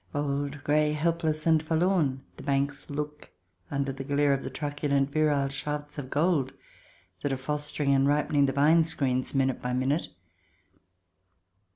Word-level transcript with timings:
Old, 0.15 0.63
grey, 0.63 0.93
helpless, 0.93 1.45
and 1.45 1.61
forlorn, 1.61 2.23
the 2.35 2.41
banks 2.41 2.89
look 2.89 3.29
under 3.69 3.91
the 3.93 4.03
glare 4.03 4.33
of 4.33 4.41
the 4.43 4.49
truculent, 4.49 5.11
virile 5.11 5.47
shafts 5.49 5.99
of 5.99 6.09
gold 6.09 6.53
that 7.21 7.31
are 7.31 7.37
fostering 7.37 7.93
and 7.93 8.07
ripening 8.07 8.47
the 8.47 8.51
vine 8.51 8.83
screens 8.83 9.35
minute 9.35 9.61
by 9.61 9.73
minute. 9.73 10.07